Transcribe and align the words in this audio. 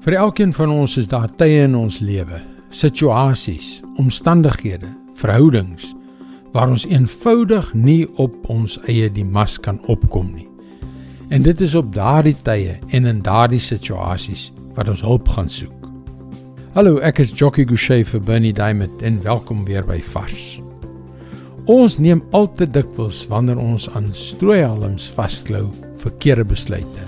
Vir 0.00 0.14
elkeen 0.16 0.52
van 0.56 0.70
ons 0.72 0.94
is 0.96 1.10
daar 1.12 1.28
tye 1.36 1.66
in 1.66 1.74
ons 1.76 1.98
lewe, 2.00 2.38
situasies, 2.72 3.82
omstandighede, 4.00 4.88
verhoudings 5.20 5.90
waar 6.54 6.70
ons 6.72 6.86
eenvoudig 6.88 7.66
nie 7.76 8.06
op 8.16 8.32
ons 8.50 8.78
eie 8.88 9.10
die 9.12 9.26
mas 9.28 9.58
kan 9.60 9.76
opkom 9.92 10.30
nie. 10.32 10.46
En 11.28 11.44
dit 11.44 11.60
is 11.60 11.74
op 11.76 11.90
daardie 11.92 12.34
tye 12.46 12.78
en 12.96 13.06
in 13.06 13.20
daardie 13.22 13.60
situasies 13.60 14.46
wat 14.78 14.88
ons 14.88 15.04
hulp 15.04 15.28
gaan 15.28 15.52
soek. 15.52 15.84
Hallo, 16.72 16.96
ek 17.04 17.20
is 17.20 17.34
Jockey 17.36 17.68
Gouchee 17.68 18.06
vir 18.08 18.24
Bernie 18.24 18.54
Diamond 18.56 19.04
en 19.04 19.18
welkom 19.22 19.66
weer 19.68 19.84
by 19.84 19.98
Vars. 20.14 20.56
Ons 21.68 21.98
neem 22.00 22.24
al 22.32 22.48
te 22.56 22.64
dikwels 22.64 23.26
wanneer 23.28 23.60
ons 23.60 23.84
aan 23.92 24.08
strooihalms 24.16 25.10
vasklou 25.12 25.66
verkeerde 26.00 26.48
besluite. 26.48 27.04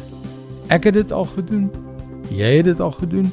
Ek 0.68 0.90
het 0.90 1.00
dit 1.00 1.16
al 1.16 1.26
gedoen 1.32 1.70
Jy 2.32 2.56
het 2.60 2.70
dit 2.70 2.80
al 2.80 2.94
gedoen. 2.96 3.30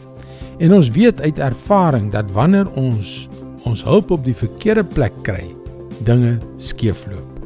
En 0.60 0.74
ons 0.76 0.90
weet 0.92 1.22
uit 1.22 1.40
ervaring 1.40 2.12
dat 2.12 2.32
wanneer 2.36 2.68
ons 2.76 3.30
ons 3.68 3.84
hulp 3.84 4.12
op 4.12 4.24
die 4.26 4.36
verkeerde 4.36 4.84
plek 4.84 5.14
kry, 5.24 5.44
dinge 6.08 6.38
skeefloop. 6.58 7.40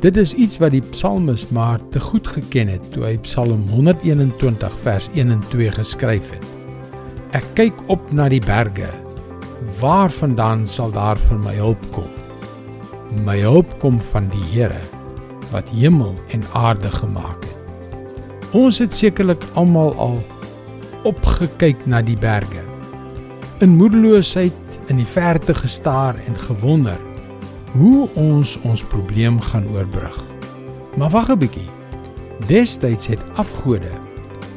Dit 0.00 0.16
is 0.16 0.32
iets 0.32 0.56
wat 0.62 0.72
die 0.72 0.84
psalmis 0.94 1.50
maar 1.52 1.80
te 1.92 2.00
goed 2.00 2.28
geken 2.28 2.70
het 2.72 2.84
toe 2.94 3.04
hy 3.04 3.16
Psalm 3.26 3.66
121 3.68 4.78
vers 4.80 5.10
1 5.12 5.34
en 5.34 5.42
2 5.52 5.74
geskryf 5.76 6.30
het. 6.32 6.46
Ek 7.36 7.44
kyk 7.58 7.82
op 7.92 8.08
na 8.16 8.30
die 8.32 8.40
berge. 8.40 8.88
Waarvandaan 9.82 10.64
sal 10.66 10.88
daar 10.94 11.20
vir 11.28 11.42
my 11.44 11.52
hulp 11.58 11.84
kom? 11.92 12.08
My 13.26 13.36
hulp 13.42 13.76
kom 13.82 14.00
van 14.14 14.30
die 14.32 14.46
Here 14.54 14.80
wat 15.50 15.68
hemel 15.74 16.14
en 16.32 16.46
aarde 16.56 16.88
gemaak 16.94 17.44
het. 17.44 18.54
Ons 18.56 18.78
het 18.80 18.94
sekerlik 18.94 19.44
almal 19.58 19.92
al 20.00 20.16
opgekyk 21.04 21.86
na 21.86 22.02
die 22.02 22.18
berge. 22.18 22.64
In 23.60 23.76
moedeloosheid 23.76 24.52
in 24.90 24.96
die 25.00 25.06
verte 25.06 25.54
gestaar 25.54 26.18
en 26.26 26.38
gewonder 26.38 26.98
hoe 27.72 28.08
ons 28.18 28.56
ons 28.66 28.82
probleem 28.82 29.40
gaan 29.40 29.68
oorbrug. 29.70 30.18
Maar 30.96 31.10
wag 31.10 31.30
'n 31.30 31.38
bietjie. 31.38 31.68
Destyds 32.46 33.06
het 33.06 33.22
afgode, 33.34 33.92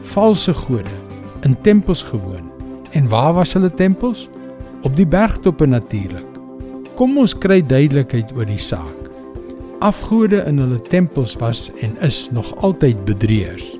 valse 0.01 0.53
gode 0.53 0.95
in 1.41 1.61
tempels 1.61 2.03
gewoon. 2.03 2.51
En 2.91 3.07
waar 3.07 3.33
was 3.33 3.53
hulle 3.53 3.73
tempels? 3.73 4.29
Op 4.81 4.95
die 4.95 5.07
bergtoppe 5.07 5.65
natuurlik. 5.65 6.25
Kom 6.95 7.17
ons 7.17 7.37
kry 7.37 7.65
duidelikheid 7.65 8.31
oor 8.35 8.45
die 8.45 8.57
saak. 8.57 9.09
Afgode 9.79 10.43
in 10.47 10.57
hulle 10.57 10.81
tempels 10.81 11.35
was 11.35 11.71
en 11.81 11.97
is 11.99 12.29
nog 12.31 12.55
altyd 12.55 13.05
bedrieërs. 13.05 13.77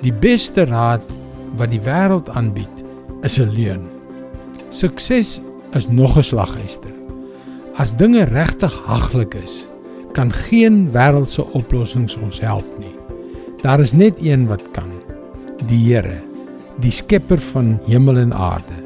Die 0.00 0.12
beste 0.12 0.64
raad 0.64 1.04
wat 1.56 1.70
die 1.70 1.80
wêreld 1.80 2.28
aanbied, 2.30 2.84
is 3.22 3.38
'n 3.38 3.50
leuen. 3.50 3.84
Sukses 4.68 5.40
is 5.72 5.88
nog 5.88 6.16
'n 6.16 6.22
slaghuister. 6.22 6.92
As 7.74 7.96
dinge 7.96 8.24
regtig 8.24 8.74
haglik 8.86 9.34
is, 9.34 9.66
kan 10.12 10.32
geen 10.32 10.90
wêreldse 10.92 11.44
oplossings 11.52 12.16
ons 12.16 12.40
help 12.40 12.78
nie. 12.78 12.94
Daar 13.62 13.80
is 13.80 13.92
net 13.92 14.18
een 14.20 14.46
wat 14.46 14.70
kan. 14.70 14.90
Die 15.68 15.94
Here, 15.94 16.20
die 16.80 16.90
skepper 16.90 17.38
van 17.38 17.78
hemel 17.86 18.16
en 18.16 18.34
aarde. 18.34 18.76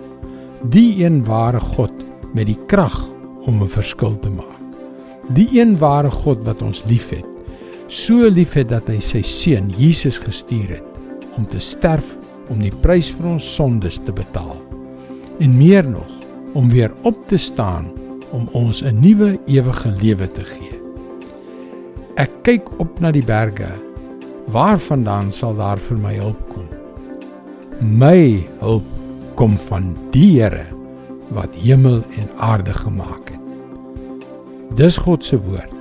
Die 0.63 1.05
een 1.05 1.25
ware 1.25 1.61
God 1.61 1.93
met 2.35 2.47
die 2.47 2.59
krag 2.67 3.09
om 3.47 3.63
'n 3.63 3.69
verskil 3.69 4.19
te 4.19 4.31
maak. 4.31 4.61
Die 5.35 5.61
een 5.61 5.79
ware 5.79 6.11
God 6.11 6.45
wat 6.45 6.63
ons 6.63 6.83
liefhet. 6.87 7.25
So 7.87 8.29
liefhet 8.31 8.69
dat 8.69 8.87
hy 8.87 9.01
sy 9.01 9.23
seun 9.23 9.71
Jesus 9.79 10.19
gestuur 10.19 10.69
het 10.69 10.83
om 11.37 11.47
te 11.47 11.59
sterf 11.59 12.17
om 12.49 12.63
die 12.63 12.75
prys 12.83 13.11
vir 13.15 13.35
ons 13.37 13.55
sondes 13.57 13.99
te 14.05 14.13
betaal. 14.13 14.57
En 15.43 15.57
meer 15.59 15.85
nog, 15.89 16.11
om 16.57 16.71
weer 16.73 16.93
op 17.03 17.19
te 17.29 17.37
staan 17.37 17.91
om 18.33 18.49
ons 18.53 18.83
'n 18.83 19.01
nuwe 19.01 19.39
ewige 19.47 19.89
lewe 20.03 20.33
te 20.33 20.45
gee. 20.45 20.81
Ek 22.17 22.31
kyk 22.43 22.81
op 22.81 23.01
na 23.01 23.11
die 23.11 23.25
berge. 23.25 23.69
Waarvandaan 24.47 25.33
sal 25.33 25.57
daar 25.57 25.79
vir 25.79 25.97
my 25.97 26.15
hulp 26.15 26.49
kom? 26.49 26.69
My 27.81 28.47
hulp 28.61 28.85
kom 29.35 29.57
van 29.57 29.97
die 30.11 30.41
Here 30.41 30.67
wat 31.29 31.55
hemel 31.55 32.03
en 32.17 32.29
aarde 32.39 32.73
gemaak 32.73 33.31
het. 33.31 33.41
Dis 34.77 34.97
God 34.97 35.25
se 35.25 35.41
woord 35.41 35.73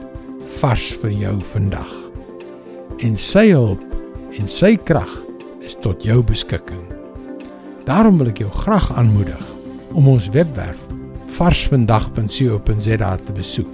vars 0.59 0.93
vir 1.01 1.11
jou 1.11 1.39
vandag. 1.39 1.93
En 2.99 3.15
sy 3.15 3.49
hulp 3.51 3.83
en 4.39 4.47
sy 4.47 4.75
krag 4.75 5.24
is 5.65 5.75
tot 5.81 6.03
jou 6.05 6.21
beskikking. 6.23 6.81
Daarom 7.85 8.17
wil 8.17 8.31
ek 8.31 8.41
jou 8.43 8.51
graag 8.63 8.91
aanmoedig 8.97 9.41
om 9.93 10.07
ons 10.11 10.29
webwerf 10.33 10.79
varsvandag.co.za 11.35 13.11
te 13.25 13.33
besoek. 13.35 13.73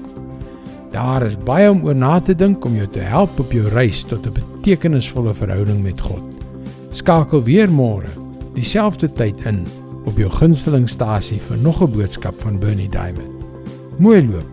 Daar 0.92 1.24
is 1.24 1.38
baie 1.48 1.70
om 1.72 1.84
oor 1.88 1.96
na 1.96 2.18
te 2.20 2.36
dink 2.36 2.66
om 2.68 2.76
jou 2.76 2.88
te 2.92 3.04
help 3.06 3.40
op 3.40 3.54
jou 3.56 3.68
reis 3.72 4.04
tot 4.04 4.26
'n 4.26 4.34
betekenisvolle 4.36 5.34
verhouding 5.34 5.84
met 5.84 6.02
God. 6.02 6.24
Skakel 6.92 7.44
weer 7.44 7.70
môre, 7.70 8.10
dieselfde 8.54 9.08
tyd 9.14 9.46
in 9.46 9.66
op 10.06 10.18
jou 10.18 10.30
gunstelingstasie 10.30 11.40
vir 11.40 11.58
nog 11.58 11.82
'n 11.82 11.92
boodskap 11.92 12.36
van 12.42 12.60
Bernie 12.60 12.90
Diamond. 12.90 13.32
Mooi 13.98 14.28
loop. 14.28 14.50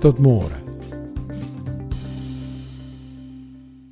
Tot 0.00 0.18
môre. 0.18 0.65